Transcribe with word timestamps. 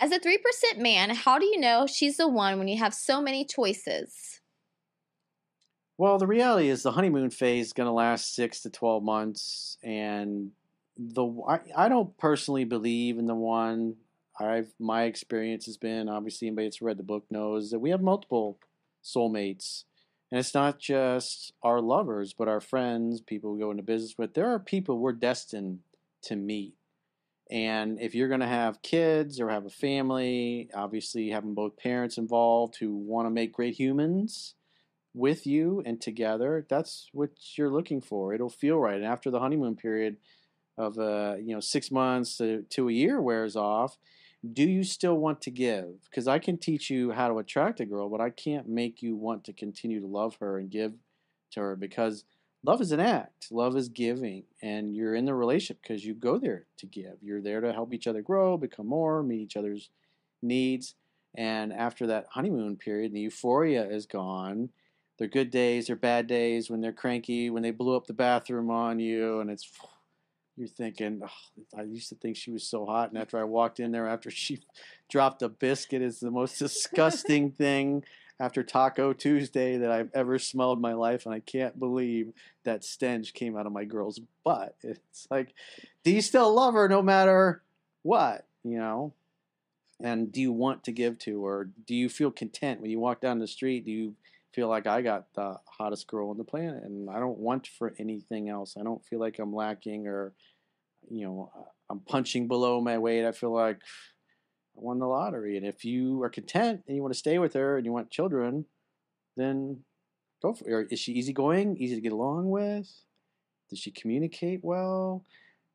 As 0.00 0.12
a 0.12 0.20
3% 0.20 0.78
man, 0.78 1.10
how 1.10 1.38
do 1.38 1.46
you 1.46 1.58
know 1.58 1.86
she's 1.86 2.18
the 2.18 2.28
one 2.28 2.58
when 2.58 2.68
you 2.68 2.78
have 2.78 2.94
so 2.94 3.20
many 3.20 3.44
choices? 3.44 4.40
Well, 5.96 6.18
the 6.18 6.26
reality 6.28 6.68
is 6.68 6.84
the 6.84 6.92
honeymoon 6.92 7.30
phase 7.30 7.66
is 7.66 7.72
going 7.72 7.88
to 7.88 7.92
last 7.92 8.34
six 8.34 8.60
to 8.60 8.70
12 8.70 9.02
months. 9.02 9.76
And 9.82 10.52
the 10.96 11.26
I, 11.48 11.60
I 11.76 11.88
don't 11.88 12.16
personally 12.18 12.64
believe 12.64 13.18
in 13.18 13.26
the 13.26 13.34
one. 13.34 13.96
I've 14.38 14.68
my 14.78 15.04
experience 15.04 15.66
has 15.66 15.76
been 15.76 16.08
obviously 16.08 16.48
anybody 16.48 16.68
that's 16.68 16.82
read 16.82 16.98
the 16.98 17.02
book 17.02 17.24
knows 17.30 17.70
that 17.70 17.80
we 17.80 17.90
have 17.90 18.00
multiple 18.00 18.58
soulmates, 19.02 19.84
and 20.30 20.38
it's 20.38 20.54
not 20.54 20.78
just 20.78 21.52
our 21.62 21.80
lovers, 21.80 22.34
but 22.34 22.46
our 22.46 22.60
friends, 22.60 23.20
people 23.20 23.52
we 23.52 23.60
go 23.60 23.72
into 23.72 23.82
business 23.82 24.16
with. 24.16 24.34
There 24.34 24.48
are 24.48 24.60
people 24.60 24.98
we're 24.98 25.12
destined 25.12 25.80
to 26.22 26.36
meet, 26.36 26.74
and 27.50 28.00
if 28.00 28.14
you're 28.14 28.28
going 28.28 28.40
to 28.40 28.46
have 28.46 28.82
kids 28.82 29.40
or 29.40 29.48
have 29.48 29.66
a 29.66 29.70
family, 29.70 30.68
obviously 30.74 31.30
having 31.30 31.54
both 31.54 31.76
parents 31.76 32.18
involved 32.18 32.76
who 32.78 32.94
want 32.94 33.26
to 33.26 33.30
make 33.30 33.52
great 33.52 33.74
humans 33.74 34.54
with 35.14 35.46
you 35.46 35.82
and 35.86 36.00
together, 36.00 36.66
that's 36.68 37.08
what 37.12 37.30
you're 37.56 37.72
looking 37.72 38.00
for. 38.00 38.34
It'll 38.34 38.50
feel 38.50 38.78
right, 38.78 38.96
and 38.96 39.06
after 39.06 39.30
the 39.30 39.40
honeymoon 39.40 39.76
period 39.76 40.16
of 40.76 40.98
uh, 40.98 41.36
you 41.40 41.54
know 41.54 41.60
six 41.60 41.90
months 41.90 42.36
to, 42.36 42.62
to 42.70 42.88
a 42.88 42.92
year 42.92 43.20
wears 43.20 43.56
off 43.56 43.98
do 44.52 44.62
you 44.62 44.84
still 44.84 45.16
want 45.16 45.40
to 45.42 45.50
give? 45.50 46.04
Because 46.08 46.28
I 46.28 46.38
can 46.38 46.58
teach 46.58 46.90
you 46.90 47.10
how 47.10 47.28
to 47.28 47.38
attract 47.38 47.80
a 47.80 47.86
girl, 47.86 48.08
but 48.08 48.20
I 48.20 48.30
can't 48.30 48.68
make 48.68 49.02
you 49.02 49.16
want 49.16 49.44
to 49.44 49.52
continue 49.52 50.00
to 50.00 50.06
love 50.06 50.36
her 50.40 50.58
and 50.58 50.70
give 50.70 50.94
to 51.52 51.60
her 51.60 51.76
because 51.76 52.24
love 52.64 52.80
is 52.80 52.92
an 52.92 53.00
act. 53.00 53.48
Love 53.50 53.76
is 53.76 53.88
giving, 53.88 54.44
and 54.62 54.94
you're 54.94 55.14
in 55.14 55.24
the 55.24 55.34
relationship 55.34 55.82
because 55.82 56.04
you 56.04 56.14
go 56.14 56.38
there 56.38 56.66
to 56.78 56.86
give. 56.86 57.16
You're 57.22 57.42
there 57.42 57.60
to 57.60 57.72
help 57.72 57.94
each 57.94 58.06
other 58.06 58.22
grow, 58.22 58.56
become 58.56 58.86
more, 58.86 59.22
meet 59.22 59.40
each 59.40 59.56
other's 59.56 59.90
needs. 60.42 60.94
And 61.36 61.72
after 61.72 62.06
that 62.08 62.26
honeymoon 62.30 62.76
period, 62.76 63.12
the 63.12 63.20
euphoria 63.20 63.88
is 63.88 64.06
gone. 64.06 64.70
Their 65.18 65.28
good 65.28 65.50
days, 65.50 65.88
their 65.88 65.96
bad 65.96 66.26
days, 66.26 66.70
when 66.70 66.80
they're 66.80 66.92
cranky, 66.92 67.50
when 67.50 67.62
they 67.62 67.70
blew 67.70 67.96
up 67.96 68.06
the 68.06 68.12
bathroom 68.12 68.70
on 68.70 68.98
you, 69.00 69.40
and 69.40 69.50
it's 69.50 69.68
you're 70.56 70.68
thinking, 70.68 71.20
oh, 71.24 71.78
I 71.78 71.82
used 71.82 72.08
to 72.08 72.16
think 72.16 72.36
she 72.36 72.50
was 72.50 72.64
so 72.64 72.84
hot, 72.84 73.10
and 73.10 73.18
after 73.18 73.38
I 73.38 73.44
walked 73.44 73.78
in 73.78 73.92
there, 73.92 74.08
after 74.08 74.30
she 74.30 74.60
dropped 75.08 75.42
a 75.42 75.48
biscuit, 75.48 76.02
is 76.02 76.20
the 76.20 76.30
most 76.30 76.58
disgusting 76.58 77.50
thing 77.50 78.04
after 78.40 78.62
Taco 78.62 79.12
Tuesday 79.12 79.78
that 79.78 79.90
I've 79.90 80.10
ever 80.14 80.38
smelled 80.38 80.80
my 80.80 80.94
life, 80.94 81.26
and 81.26 81.34
I 81.34 81.40
can't 81.40 81.78
believe 81.78 82.32
that 82.64 82.84
stench 82.84 83.34
came 83.34 83.56
out 83.56 83.66
of 83.66 83.72
my 83.72 83.84
girl's 83.84 84.20
butt. 84.44 84.76
It's 84.84 85.26
like, 85.30 85.54
do 86.04 86.12
you 86.12 86.22
still 86.22 86.54
love 86.54 86.74
her 86.74 86.88
no 86.88 87.02
matter 87.02 87.62
what, 88.02 88.46
you 88.62 88.78
know? 88.78 89.12
And 90.00 90.30
do 90.30 90.40
you 90.40 90.52
want 90.52 90.84
to 90.84 90.92
give 90.92 91.18
to 91.20 91.44
her? 91.44 91.70
Do 91.86 91.94
you 91.94 92.08
feel 92.08 92.30
content 92.30 92.80
when 92.80 92.90
you 92.90 93.00
walk 93.00 93.20
down 93.20 93.40
the 93.40 93.48
street? 93.48 93.84
Do 93.84 93.90
you 93.90 94.14
feel 94.54 94.68
like 94.68 94.86
I 94.86 95.02
got 95.02 95.32
the 95.34 95.56
hottest 95.66 96.06
girl 96.06 96.30
on 96.30 96.38
the 96.38 96.44
planet, 96.44 96.82
and 96.82 97.10
I 97.10 97.18
don't 97.18 97.38
want 97.38 97.66
for 97.66 97.94
anything 97.98 98.48
else. 98.48 98.76
I 98.78 98.82
don't 98.82 99.04
feel 99.04 99.20
like 99.20 99.38
I'm 99.38 99.54
lacking 99.54 100.06
or, 100.06 100.32
you 101.10 101.24
know, 101.24 101.52
I'm 101.90 102.00
punching 102.00 102.48
below 102.48 102.80
my 102.80 102.98
weight. 102.98 103.26
I 103.26 103.32
feel 103.32 103.52
like 103.52 103.78
won 104.82 104.98
the 104.98 105.06
lottery. 105.06 105.56
And 105.56 105.66
if 105.66 105.84
you 105.84 106.22
are 106.22 106.28
content 106.28 106.82
and 106.86 106.96
you 106.96 107.02
want 107.02 107.14
to 107.14 107.18
stay 107.18 107.38
with 107.38 107.54
her 107.54 107.76
and 107.76 107.86
you 107.86 107.92
want 107.92 108.10
children, 108.10 108.66
then 109.36 109.80
go 110.42 110.54
for 110.54 110.80
it. 110.80 110.92
Is 110.92 111.00
she 111.00 111.12
easygoing, 111.12 111.76
easy 111.76 111.94
to 111.94 112.00
get 112.00 112.12
along 112.12 112.50
with? 112.50 112.88
Does 113.70 113.78
she 113.78 113.90
communicate 113.90 114.60
well? 114.62 115.24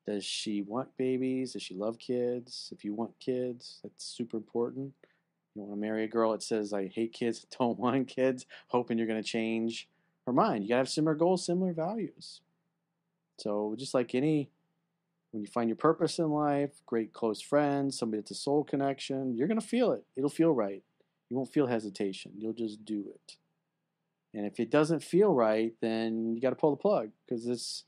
Does 0.06 0.26
she 0.26 0.62
want 0.62 0.96
babies? 0.98 1.54
Does 1.54 1.64
she 1.64 1.76
love 1.76 1.98
kids? 1.98 2.70
If 2.76 2.84
you 2.84 2.94
want 2.94 3.20
kids, 3.20 3.80
that's 3.84 4.04
super 4.04 4.38
important. 4.38 4.94
You 5.56 5.62
don't 5.62 5.70
want 5.70 5.82
to 5.82 5.88
marry 5.88 6.04
a 6.04 6.08
girl 6.08 6.32
that 6.32 6.44
says, 6.44 6.74
I 6.74 6.88
hate 6.88 7.14
kids, 7.14 7.46
don't 7.60 7.80
want 7.80 8.08
kids, 8.08 8.46
hoping 8.68 8.98
you're 8.98 9.08
going 9.08 9.22
to 9.22 9.28
change 9.28 9.88
her 10.26 10.34
mind. 10.34 10.64
You 10.64 10.70
got 10.70 10.76
to 10.76 10.80
have 10.80 10.90
similar 10.90 11.16
goals, 11.16 11.46
similar 11.46 11.74
values. 11.74 12.42
So, 13.40 13.76
just 13.78 13.94
like 13.94 14.14
any, 14.16 14.50
when 15.34 15.42
you 15.42 15.48
find 15.48 15.68
your 15.68 15.76
purpose 15.76 16.20
in 16.20 16.30
life, 16.30 16.70
great 16.86 17.12
close 17.12 17.42
friends, 17.42 17.98
somebody 17.98 18.22
that's 18.22 18.30
a 18.30 18.36
soul 18.36 18.64
connection, 18.64 19.36
you're 19.36 19.48
going 19.48 19.60
to 19.60 19.66
feel 19.66 19.92
it. 19.92 20.06
It'll 20.16 20.30
feel 20.30 20.52
right. 20.52 20.84
You 21.28 21.36
won't 21.38 21.52
feel 21.52 21.66
hesitation. 21.66 22.34
You'll 22.38 22.54
just 22.54 22.86
do 22.86 23.06
it. 23.12 23.38
And 24.36 24.46
if 24.46 24.60
it 24.60 24.70
doesn't 24.70 25.04
feel 25.04 25.34
right, 25.34 25.74
then 25.82 26.36
you 26.36 26.42
got 26.42 26.52
to 26.52 26.56
pull 26.56 26.70
the 26.70 26.78
plug 26.78 27.10
because 27.26 27.48
it's, 27.48 27.84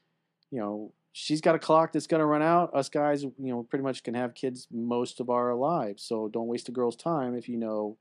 you 0.50 0.59
know, 0.59 0.91
she's 1.11 1.39
got 1.39 1.53
a 1.53 1.59
clock 1.59 1.91
that's 1.94 2.07
going 2.07 2.19
to 2.19 2.25
run 2.25 2.41
out. 2.41 2.73
Us 2.73 2.89
guys, 2.89 3.22
you 3.22 3.33
know, 3.38 3.62
pretty 3.62 3.83
much 3.83 4.01
can 4.01 4.16
have 4.16 4.33
kids 4.33 4.67
most 4.72 5.19
of 5.19 5.29
our 5.29 5.53
lives. 5.53 6.01
So 6.01 6.27
don't 6.27 6.47
waste 6.47 6.67
a 6.69 6.72
girl's 6.72 6.95
time 6.95 7.35
if 7.35 7.47
you 7.47 7.57
know 7.57 7.97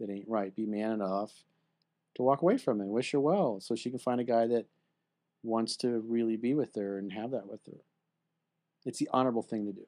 that 0.00 0.10
ain't 0.10 0.28
right. 0.28 0.54
Be 0.54 0.66
man 0.66 0.92
enough 0.92 1.32
to 2.16 2.22
walk 2.22 2.42
away 2.42 2.58
from 2.58 2.82
it. 2.82 2.88
Wish 2.88 3.12
her 3.12 3.20
well 3.20 3.58
so 3.58 3.74
she 3.74 3.88
can 3.88 3.98
find 3.98 4.20
a 4.20 4.24
guy 4.24 4.46
that 4.48 4.66
wants 5.42 5.76
to 5.78 6.04
really 6.06 6.36
be 6.36 6.52
with 6.52 6.74
her 6.74 6.98
and 6.98 7.10
have 7.14 7.30
that 7.30 7.48
with 7.48 7.64
her. 7.64 7.80
It's 8.84 8.98
the 8.98 9.08
honorable 9.12 9.42
thing 9.42 9.66
to 9.66 9.72
do. 9.72 9.86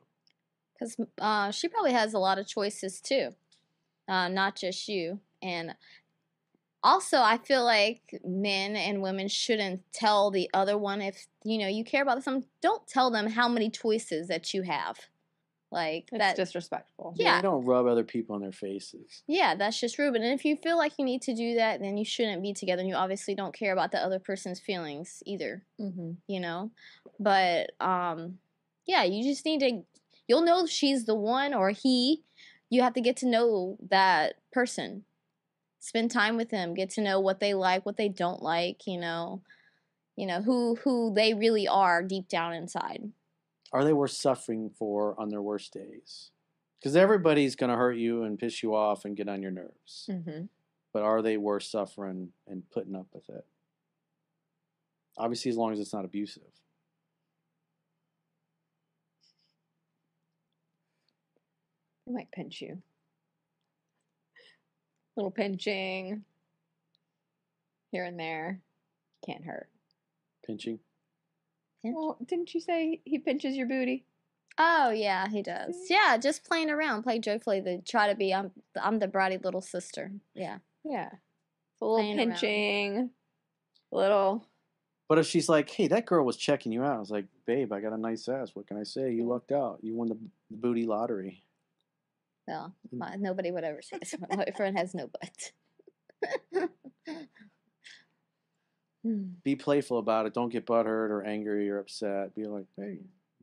Because 0.73 0.97
uh, 1.21 1.51
she 1.51 1.69
probably 1.69 1.93
has 1.93 2.15
a 2.15 2.19
lot 2.19 2.39
of 2.39 2.47
choices 2.47 3.01
too, 3.01 3.31
uh, 4.09 4.29
not 4.29 4.57
just 4.57 4.89
you. 4.89 5.21
And 5.43 5.75
also 6.85 7.19
i 7.23 7.39
feel 7.39 7.65
like 7.65 8.21
men 8.25 8.77
and 8.77 9.03
women 9.03 9.27
shouldn't 9.27 9.81
tell 9.93 10.31
the 10.31 10.49
other 10.55 10.79
one 10.79 11.01
if 11.01 11.27
you 11.43 11.59
know 11.59 11.67
you 11.67 11.83
care 11.83 12.03
about 12.03 12.23
them 12.25 12.45
don't 12.61 12.87
tell 12.87 13.11
them 13.11 13.27
how 13.27 13.49
many 13.49 13.71
choices 13.71 14.29
that 14.29 14.55
you 14.55 14.63
have 14.63 15.01
like 15.73 16.09
it's 16.13 16.19
that 16.19 16.37
disrespectful 16.37 17.15
yeah. 17.17 17.37
You 17.37 17.43
don't 17.43 17.65
rub 17.65 17.87
other 17.87 18.05
people 18.05 18.37
in 18.37 18.43
their 18.43 18.53
faces. 18.53 19.25
yeah 19.27 19.57
that's 19.57 19.81
just 19.81 19.99
rude 19.99 20.15
and 20.15 20.25
if 20.27 20.45
you 20.45 20.57
feel 20.57 20.77
like 20.77 20.93
you 20.99 21.05
need 21.05 21.23
to 21.23 21.35
do 21.35 21.55
that 21.57 21.81
then 21.81 21.97
you 21.97 22.05
shouldn't 22.05 22.43
be 22.43 22.53
together 22.53 22.81
and 22.81 22.89
you 22.89 22.95
obviously 22.95 23.35
don't 23.35 23.55
care 23.55 23.73
about 23.73 23.91
the 23.91 23.99
other 23.99 24.21
person's 24.21 24.61
feelings 24.61 25.23
either 25.27 25.65
mm-hmm. 25.81 26.13
you 26.29 26.39
know 26.39 26.71
but 27.19 27.71
um 27.81 28.39
yeah 28.87 29.03
you 29.03 29.23
just 29.23 29.45
need 29.45 29.61
to 29.61 29.83
you'll 30.29 30.45
know 30.45 30.65
if 30.65 30.71
she's 30.71 31.05
the 31.05 31.15
one 31.15 31.55
or 31.55 31.71
he 31.71 32.23
you 32.71 32.83
have 32.83 32.95
to 32.95 33.01
get 33.01 33.17
to 33.17 33.27
know 33.27 33.77
that 33.91 34.35
person 34.53 35.05
spend 35.79 36.11
time 36.11 36.37
with 36.37 36.51
them 36.51 36.75
get 36.75 36.91
to 36.91 37.03
know 37.03 37.21
what 37.21 37.41
they 37.41 37.55
like 37.55 37.85
what 37.85 37.97
they 37.97 38.09
don't 38.09 38.43
like 38.43 38.87
you 38.87 38.99
know 38.99 39.43
you 40.17 40.27
know 40.27 40.41
who 40.43 40.77
who 40.85 41.13
they 41.15 41.35
really 41.35 41.69
are 41.69 42.03
deep 42.03 42.29
down 42.29 42.53
inside 42.53 43.11
Are 43.75 43.83
they 43.83 43.93
worth 43.93 44.13
suffering 44.13 44.71
for 44.71 45.21
on 45.21 45.31
their 45.31 45.43
worst 45.43 45.73
days? 45.73 46.31
Because 46.79 46.95
everybody's 46.95 47.57
going 47.57 47.71
to 47.71 47.77
hurt 47.77 47.97
you 47.97 48.23
and 48.23 48.39
piss 48.39 48.63
you 48.63 48.73
off 48.73 49.05
and 49.05 49.17
get 49.17 49.29
on 49.29 49.43
your 49.43 49.51
nerves. 49.51 50.09
Mm-hmm. 50.09 50.45
But 50.93 51.03
are 51.03 51.23
they 51.23 51.37
worth 51.37 51.65
suffering 51.65 52.29
and 52.47 52.63
putting 52.71 52.95
up 52.95 53.09
with 53.13 53.29
it? 53.29 53.45
Obviously, 55.19 55.51
as 55.51 55.57
long 55.57 55.73
as 55.73 55.81
it's 55.81 55.93
not 55.93 56.05
abusive. 56.05 56.43
They 62.07 62.13
might 62.13 62.31
pinch 62.33 62.61
you. 62.61 62.83
Little 65.17 65.31
pinching 65.31 66.25
here 67.93 68.05
and 68.05 68.19
there 68.19 68.61
can't 69.25 69.45
hurt. 69.45 69.69
Pinching. 70.47 70.81
Pinch? 71.83 71.95
Well, 71.97 72.19
didn't 72.27 72.53
you 72.55 72.61
say 72.61 73.01
he 73.05 73.19
pinches 73.19 73.57
your 73.57 73.69
booty? 73.69 74.05
oh 74.57 74.91
yeah 74.91 75.27
he 75.29 75.43
does 75.43 75.75
mm. 75.75 75.87
yeah 75.91 76.17
just 76.17 76.45
playing 76.45 76.71
around 76.71 77.03
play 77.03 77.19
joyfully 77.19 77.61
to 77.61 77.83
try 77.83 78.07
to 78.07 78.15
be 78.15 78.33
i'm 78.33 78.53
i'm 78.81 79.01
the 79.01 79.09
bratty 79.09 79.43
little 79.43 79.61
sister 79.61 80.13
yeah 80.33 80.59
Yeah. 80.85 81.09
A 81.81 81.85
little 81.85 81.97
Playing 81.97 82.17
pinching. 82.17 83.11
A 83.93 83.97
little. 83.97 84.47
But 85.09 85.19
if 85.19 85.27
she's 85.27 85.49
like, 85.49 85.69
hey, 85.71 85.89
that 85.89 86.07
girl 86.07 86.25
was 86.25 86.37
checking 86.37 86.73
you 86.73 86.83
out, 86.83 86.97
I 86.97 87.01
was 87.01 87.11
like, 87.11 87.27
babe, 87.47 87.73
I 87.73 87.81
got 87.81 87.93
a 87.93 87.99
nice 87.99 88.29
ass. 88.29 88.51
What 88.55 88.67
can 88.67 88.79
I 88.79 88.85
say? 88.85 89.13
You 89.13 89.25
mm. 89.25 89.29
lucked 89.29 89.53
out. 89.53 89.79
You 89.83 89.95
won 89.95 90.09
the, 90.09 90.19
the 90.51 90.57
booty 90.57 90.85
lottery. 90.85 91.43
No 92.49 92.73
my, 92.93 93.17
nobody 93.17 93.51
would 93.51 93.65
ever 93.65 93.81
say 93.83 93.99
this 93.99 94.15
my 94.29 94.37
boyfriend 94.45 94.77
has 94.79 94.95
no 94.95 95.09
butt 95.09 95.53
Be 99.45 99.55
playful 99.55 99.99
about 99.99 100.25
it. 100.25 100.33
Don't 100.33 100.49
get 100.49 100.65
butthurt 100.65 101.11
or 101.11 101.23
angry 101.25 101.69
or 101.69 101.79
upset. 101.79 102.35
Be 102.35 102.47
like, 102.47 102.65
hey, 102.79 103.01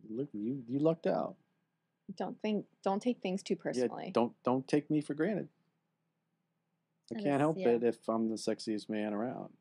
look, 0.10 0.28
you 0.34 0.64
you 0.68 0.80
lucked 0.80 1.06
out. 1.06 1.36
Don't 2.18 2.36
think. 2.42 2.66
Don't 2.84 3.00
take 3.02 3.22
things 3.22 3.44
too 3.44 3.54
Yeah, 3.56 3.62
personally. 3.64 4.12
don't 4.12 4.34
don't 4.44 4.68
take 4.68 4.90
me 4.90 5.02
for 5.02 5.14
granted. 5.14 5.50
I 7.12 7.16
That 7.16 7.24
can't 7.24 7.36
is- 7.36 7.40
help 7.42 7.58
yeah. 7.60 7.70
it 7.70 7.84
if 7.84 8.10
I'm 8.10 8.30
the 8.30 8.38
sexiest 8.38 8.90
man 8.90 9.14
around. 9.14 9.54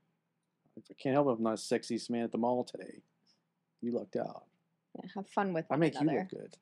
If 0.76 0.84
I 0.90 0.94
can't 0.94 1.12
help 1.14 1.28
it 1.28 1.32
if 1.32 1.36
I'm 1.38 1.44
not 1.44 1.58
the 1.58 1.78
sexiest 1.78 2.08
man 2.08 2.22
at 2.24 2.32
the 2.32 2.38
mall 2.38 2.64
today. 2.64 3.02
You 3.82 3.92
lucked 3.92 4.16
out. 4.16 4.44
Yeah, 4.96 5.10
have 5.16 5.28
fun 5.28 5.52
with 5.52 5.66
I 5.70 5.76
make 5.76 6.00
you 6.00 6.06
look 6.06 6.30
good. 6.30 6.56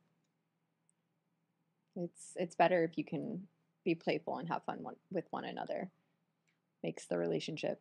It's 2.04 2.32
it's 2.36 2.54
better 2.54 2.84
if 2.84 2.96
you 2.96 3.04
can 3.04 3.46
be 3.84 3.94
playful 3.94 4.38
and 4.38 4.48
have 4.48 4.64
fun 4.64 4.82
one, 4.82 4.96
with 5.10 5.26
one 5.30 5.44
another. 5.44 5.90
Makes 6.82 7.06
the 7.06 7.18
relationship. 7.18 7.80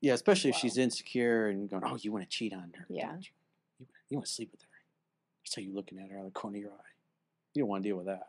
Yeah, 0.00 0.14
especially 0.14 0.50
if 0.50 0.56
she's 0.56 0.78
insecure 0.78 1.48
and 1.48 1.68
going, 1.68 1.82
"Oh, 1.84 1.96
you 2.00 2.12
want 2.12 2.24
to 2.24 2.30
cheat 2.30 2.52
on 2.52 2.72
her? 2.76 2.86
Yeah. 2.88 3.12
you? 3.18 3.28
You, 3.78 3.86
you 4.10 4.16
want 4.18 4.26
to 4.26 4.32
sleep 4.32 4.50
with 4.52 4.62
her?" 4.62 4.68
I 4.68 5.44
saw 5.44 5.60
you 5.60 5.72
looking 5.72 5.98
at 5.98 6.10
her 6.10 6.18
out 6.18 6.26
of 6.26 6.32
the 6.32 6.38
corner 6.38 6.58
of 6.58 6.62
your 6.62 6.72
eye. 6.72 6.92
You 7.54 7.62
don't 7.62 7.68
want 7.68 7.82
to 7.82 7.88
deal 7.88 7.96
with 7.96 8.06
that. 8.06 8.28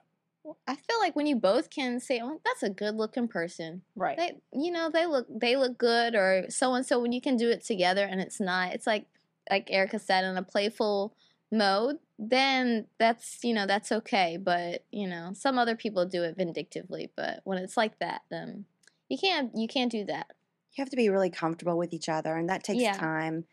I 0.68 0.76
feel 0.76 0.98
like 1.00 1.16
when 1.16 1.28
you 1.28 1.36
both 1.36 1.70
can 1.70 2.00
say, 2.00 2.20
"Oh, 2.22 2.42
that's 2.44 2.64
a 2.64 2.70
good-looking 2.70 3.28
person," 3.28 3.84
Right. 3.96 4.18
they, 4.18 4.38
you 4.54 4.72
know, 4.72 4.90
they 4.90 5.06
look 5.06 5.28
they 5.30 5.56
look 5.56 5.78
good, 5.78 6.16
or 6.16 6.46
so 6.50 6.74
and 6.74 6.86
so. 6.86 7.00
When 7.00 7.12
you 7.12 7.22
can 7.22 7.38
do 7.38 7.50
it 7.50 7.64
together, 7.64 8.06
and 8.06 8.20
it's 8.20 8.40
not, 8.40 8.74
it's 8.74 8.88
like 8.88 9.06
like 9.50 9.70
Erica 9.72 10.00
said, 10.00 10.24
in 10.24 10.38
a 10.38 10.44
playful 10.44 11.14
mode, 11.52 11.98
then 12.18 12.88
that's 12.98 13.44
you 13.44 13.54
know 13.54 13.66
that's 13.66 13.92
okay. 13.92 14.38
But 14.38 14.86
you 14.92 15.08
know, 15.08 15.32
some 15.34 15.58
other 15.58 15.76
people 15.76 16.06
do 16.06 16.24
it 16.24 16.38
vindictively. 16.38 17.12
But 17.16 17.42
when 17.44 17.58
it's 17.58 17.78
like 17.78 18.00
that, 18.00 18.22
then 18.30 18.66
you 19.10 19.18
can't 19.18 19.52
you 19.56 19.68
can't 19.68 19.92
do 19.92 20.06
that. 20.06 20.28
You 20.74 20.82
have 20.82 20.90
to 20.90 20.96
be 20.96 21.10
really 21.10 21.30
comfortable 21.30 21.78
with 21.78 21.94
each 21.94 22.10
other, 22.10 22.36
and 22.36 22.50
that 22.50 22.64
takes 22.64 22.82
Yeah. 22.82 22.94
time. 22.98 23.46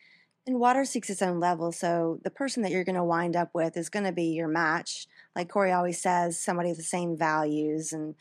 And 0.46 0.58
water 0.58 0.86
seeks 0.86 1.10
its 1.10 1.20
own 1.20 1.40
level, 1.40 1.72
so 1.72 2.20
the 2.24 2.30
person 2.30 2.62
that 2.62 2.72
you're 2.72 2.84
going 2.84 2.96
to 2.96 3.04
wind 3.04 3.36
up 3.36 3.50
with 3.52 3.76
is 3.76 3.90
going 3.90 4.06
to 4.06 4.12
be 4.12 4.28
your 4.32 4.48
match. 4.48 5.06
Like 5.36 5.50
Corey 5.50 5.72
always 5.72 6.00
says, 6.00 6.40
somebody 6.40 6.70
with 6.70 6.78
the 6.78 6.84
same 6.84 7.18
values 7.18 7.92
and 7.92 8.14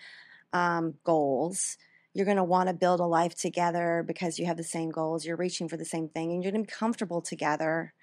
um, 0.52 0.96
goals. 1.06 1.78
You're 2.14 2.26
going 2.26 2.38
to 2.38 2.44
want 2.44 2.68
to 2.68 2.74
build 2.74 3.00
a 3.00 3.06
life 3.06 3.36
together 3.36 4.04
because 4.06 4.40
you 4.40 4.46
have 4.48 4.58
the 4.58 4.64
same 4.64 4.90
goals. 4.90 5.26
You're 5.26 5.38
reaching 5.38 5.70
for 5.70 5.78
the 5.78 5.86
same 5.86 6.10
thing, 6.10 6.34
and 6.34 6.44
you're 6.44 6.52
going 6.52 6.66
to 6.66 6.68
be 6.68 6.74
comfortable 6.76 7.22
together. 7.22 7.94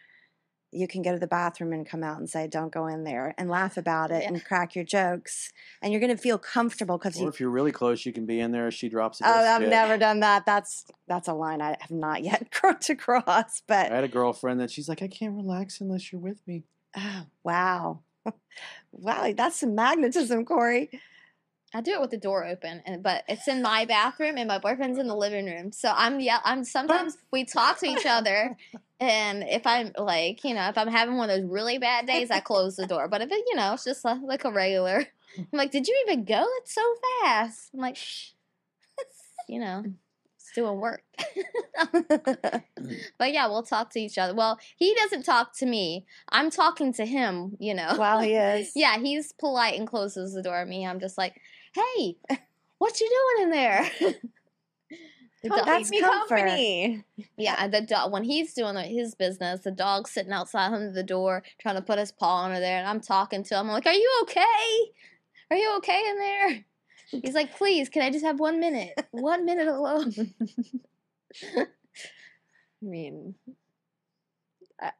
You 0.74 0.88
can 0.88 1.02
go 1.02 1.12
to 1.12 1.18
the 1.18 1.26
bathroom 1.26 1.72
and 1.72 1.86
come 1.86 2.02
out 2.02 2.18
and 2.18 2.28
say, 2.28 2.46
"Don't 2.48 2.72
go 2.72 2.86
in 2.86 3.04
there," 3.04 3.34
and 3.38 3.48
laugh 3.48 3.76
about 3.76 4.10
it 4.10 4.22
Yeah. 4.22 4.28
and 4.28 4.44
crack 4.44 4.74
your 4.74 4.84
jokes, 4.84 5.52
and 5.80 5.92
you're 5.92 6.00
going 6.00 6.14
to 6.14 6.20
feel 6.20 6.38
comfortable 6.38 6.98
because 6.98 7.16
Or 7.16 7.22
you 7.22 7.28
if 7.28 7.40
you're 7.40 7.50
really 7.50 7.72
close, 7.72 8.04
you 8.04 8.12
can 8.12 8.26
be 8.26 8.40
in 8.40 8.52
there. 8.52 8.70
She 8.70 8.88
drops 8.88 9.20
a 9.20 9.24
Oh, 9.26 9.30
I've 9.30 9.60
biscuit. 9.60 9.70
never 9.70 9.96
done 9.98 10.20
that. 10.20 10.44
That's 10.46 10.84
that's 11.06 11.28
a 11.28 11.34
line 11.34 11.60
I 11.62 11.76
have 11.80 11.90
not 11.90 12.22
yet 12.24 12.50
crossed 12.52 12.82
to 12.88 12.94
cross. 12.96 13.62
I 13.68 13.74
had 13.86 14.04
a 14.04 14.08
girlfriend 14.08 14.60
that 14.60 14.70
she's 14.70 14.88
like, 14.88 15.02
I 15.02 15.08
can't 15.08 15.34
relax 15.34 15.80
unless 15.80 16.10
you're 16.12 16.20
with 16.20 16.46
me. 16.46 16.64
oh, 16.96 17.26
wow, 17.42 18.00
wow, 18.92 19.32
that's 19.36 19.60
some 19.60 19.74
magnetism, 19.74 20.44
Corey. 20.44 20.90
I 21.76 21.80
do 21.80 21.90
it 21.94 22.00
with 22.00 22.10
the 22.12 22.16
door 22.18 22.44
open, 22.46 22.82
and 22.86 23.02
but 23.02 23.24
it's 23.28 23.48
in 23.48 23.60
my 23.60 23.84
bathroom, 23.84 24.38
and 24.38 24.46
my 24.46 24.58
boyfriend's 24.58 24.96
in 24.98 25.08
the 25.08 25.16
living 25.16 25.46
room. 25.46 25.72
So 25.72 25.92
I'm 25.92 26.20
yeah, 26.20 26.38
I'm 26.44 26.62
sometimes 26.62 27.16
we 27.32 27.44
talk 27.44 27.80
to 27.80 27.86
each 27.86 28.06
other, 28.06 28.56
and 29.00 29.44
if 29.44 29.66
I'm 29.66 29.92
like, 29.98 30.44
you 30.44 30.54
know, 30.54 30.68
if 30.68 30.78
I'm 30.78 30.88
having 30.88 31.16
one 31.16 31.30
of 31.30 31.36
those 31.36 31.50
really 31.50 31.78
bad 31.78 32.06
days, 32.06 32.30
I 32.30 32.40
close 32.40 32.76
the 32.76 32.86
door. 32.86 33.08
But 33.08 33.22
if 33.22 33.30
it, 33.30 33.44
you 33.48 33.56
know, 33.56 33.74
it's 33.74 33.84
just 33.84 34.04
like, 34.04 34.18
like 34.22 34.44
a 34.44 34.52
regular, 34.52 35.06
I'm 35.38 35.46
like, 35.52 35.70
did 35.70 35.88
you 35.88 36.04
even 36.06 36.24
go? 36.24 36.44
It's 36.58 36.74
so 36.74 36.94
fast. 37.22 37.70
I'm 37.74 37.80
like, 37.80 37.96
shh, 37.96 38.30
you 39.48 39.58
know, 39.58 39.84
it's 40.36 40.52
doing 40.54 40.78
work. 40.78 41.02
but 41.92 43.32
yeah, 43.32 43.48
we'll 43.48 43.64
talk 43.64 43.90
to 43.90 44.00
each 44.00 44.16
other. 44.16 44.34
Well, 44.34 44.58
he 44.76 44.94
doesn't 44.94 45.24
talk 45.24 45.56
to 45.58 45.66
me. 45.66 46.06
I'm 46.28 46.50
talking 46.50 46.92
to 46.94 47.04
him. 47.04 47.56
You 47.58 47.74
know. 47.74 47.96
Wow, 47.98 48.20
he 48.20 48.34
is. 48.34 48.72
Yeah, 48.76 48.98
he's 48.98 49.32
polite 49.32 49.78
and 49.78 49.88
closes 49.88 50.34
the 50.34 50.42
door. 50.42 50.64
Me, 50.66 50.86
I'm 50.86 51.00
just 51.00 51.18
like, 51.18 51.40
hey, 51.74 52.16
what 52.78 53.00
you 53.00 53.08
doing 53.08 53.44
in 53.44 53.50
there? 53.50 53.90
The 55.44 55.50
dog- 55.50 55.66
That's 55.66 55.90
me 55.90 56.00
comfort. 56.00 56.38
company. 56.38 57.04
yeah, 57.36 57.56
and 57.58 57.72
the 57.72 57.82
dog 57.82 58.10
when 58.10 58.24
he's 58.24 58.54
doing 58.54 58.76
his 58.76 59.14
business, 59.14 59.60
the 59.60 59.70
dog's 59.70 60.10
sitting 60.10 60.32
outside 60.32 60.72
under 60.72 60.90
the 60.90 61.02
door 61.02 61.42
trying 61.60 61.74
to 61.74 61.82
put 61.82 61.98
his 61.98 62.10
paw 62.10 62.44
under 62.44 62.60
there, 62.60 62.78
and 62.78 62.88
I'm 62.88 63.00
talking 63.00 63.42
to 63.44 63.54
him. 63.54 63.66
I'm 63.66 63.72
like, 63.72 63.84
"Are 63.84 63.92
you 63.92 64.20
okay? 64.22 64.92
Are 65.50 65.56
you 65.56 65.76
okay 65.76 66.02
in 66.08 66.18
there?" 66.18 66.64
He's 67.22 67.34
like, 67.34 67.54
"Please, 67.58 67.90
can 67.90 68.00
I 68.00 68.10
just 68.10 68.24
have 68.24 68.40
one 68.40 68.58
minute? 68.58 68.98
One 69.10 69.44
minute 69.44 69.68
alone." 69.68 70.14
I 71.58 71.66
mean, 72.80 73.34
I, 74.80 74.92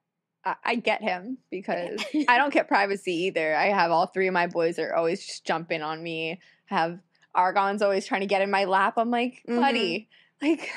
I, 0.45 0.55
I 0.63 0.75
get 0.77 1.01
him 1.01 1.39
because 1.51 2.05
I 2.29 2.37
don't 2.37 2.53
get 2.53 2.69
privacy 2.69 3.15
either. 3.25 3.57
I 3.57 3.69
have 3.69 3.91
all 3.91 4.09
three 4.09 4.27
of 4.29 4.35
my 4.35 4.47
boys 4.47 4.79
are 4.79 4.95
always 4.95 5.25
just 5.25 5.47
jumping 5.47 5.81
on 5.81 6.03
me. 6.03 6.39
Have 6.67 6.99
Argon's 7.35 7.81
always 7.83 8.07
trying 8.07 8.21
to 8.21 8.27
get 8.27 8.43
in 8.43 8.51
my 8.51 8.65
lap. 8.65 8.95
I'm 8.99 9.11
like, 9.11 9.43
buddy, 9.47 9.99
mm-hmm. 10.01 10.11
Like, 10.45 10.71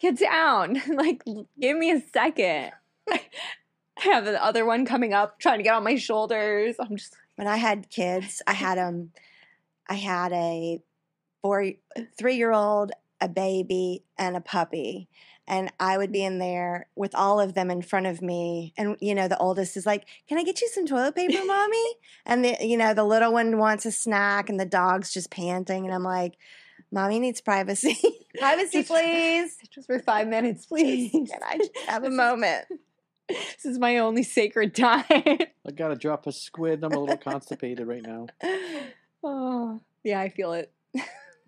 get 0.00 0.18
down. 0.18 0.80
like, 0.88 1.22
give 1.60 1.76
me 1.76 1.92
a 1.92 2.00
second. 2.12 2.72
I 3.08 3.20
have 4.04 4.24
the 4.24 4.42
other 4.42 4.64
one 4.64 4.86
coming 4.86 5.12
up 5.12 5.38
trying 5.38 5.58
to 5.58 5.62
get 5.62 5.74
on 5.74 5.84
my 5.84 5.96
shoulders. 5.96 6.76
I'm 6.80 6.96
just 6.96 7.16
When 7.36 7.46
I 7.46 7.56
had 7.56 7.90
kids, 7.90 8.40
I 8.46 8.54
had 8.54 8.78
um, 8.78 9.10
I 9.88 9.94
had 9.94 10.32
a 10.32 10.80
four, 11.42 11.72
three 12.18 12.36
year 12.36 12.52
old, 12.52 12.92
a 13.20 13.28
baby, 13.28 14.04
and 14.16 14.36
a 14.36 14.40
puppy. 14.40 15.08
And 15.46 15.72
I 15.80 15.98
would 15.98 16.12
be 16.12 16.22
in 16.22 16.38
there 16.38 16.86
with 16.94 17.12
all 17.14 17.40
of 17.40 17.54
them 17.54 17.72
in 17.72 17.82
front 17.82 18.06
of 18.06 18.22
me. 18.22 18.72
And, 18.76 18.96
you 19.00 19.16
know, 19.16 19.26
the 19.26 19.38
oldest 19.38 19.76
is 19.76 19.84
like, 19.84 20.06
Can 20.28 20.38
I 20.38 20.44
get 20.44 20.60
you 20.60 20.68
some 20.68 20.86
toilet 20.86 21.16
paper, 21.16 21.44
mommy? 21.44 21.94
And, 22.24 22.44
the, 22.44 22.56
you 22.60 22.76
know, 22.76 22.94
the 22.94 23.04
little 23.04 23.32
one 23.32 23.58
wants 23.58 23.84
a 23.84 23.92
snack 23.92 24.48
and 24.48 24.60
the 24.60 24.64
dog's 24.64 25.12
just 25.12 25.30
panting. 25.30 25.84
And 25.84 25.92
I'm 25.92 26.04
like, 26.04 26.38
Mommy 26.92 27.20
needs 27.20 27.40
privacy. 27.40 27.96
privacy, 28.38 28.78
Just- 28.78 28.90
please. 28.90 29.56
just 29.70 29.86
for 29.86 29.98
five 30.00 30.28
minutes, 30.28 30.66
please. 30.66 31.10
Can 31.12 31.42
I 31.46 31.56
just 31.58 31.76
have 31.86 32.04
a 32.04 32.10
moment? 32.10 32.66
this 33.28 33.64
is 33.64 33.78
my 33.78 33.98
only 33.98 34.22
sacred 34.24 34.74
time. 34.74 35.04
I 35.08 35.46
gotta 35.74 35.94
drop 35.94 36.26
a 36.26 36.32
squid. 36.32 36.82
I'm 36.82 36.92
a 36.92 36.98
little 36.98 37.16
constipated 37.16 37.86
right 37.86 38.02
now. 38.02 38.26
oh, 39.22 39.80
yeah, 40.02 40.20
I 40.20 40.28
feel 40.30 40.52
it. 40.52 40.72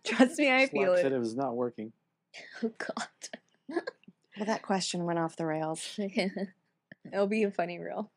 Trust 0.05 0.39
me, 0.39 0.51
I 0.53 0.67
feel 0.67 0.87
Slack 0.95 0.99
it. 0.99 1.03
said 1.03 1.13
it 1.13 1.19
was 1.19 1.35
not 1.35 1.57
working. 1.57 1.93
oh 2.63 2.71
God. 2.79 3.09
Well, 3.69 4.47
that 4.47 4.63
question 4.63 5.05
went 5.05 5.19
off 5.19 5.37
the 5.37 5.45
rails. 5.47 5.99
It'll 7.13 7.27
be 7.27 7.43
a 7.43 7.51
funny 7.51 7.79
reel. 7.79 8.11